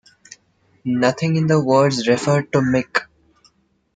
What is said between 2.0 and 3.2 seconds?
referred to Mick.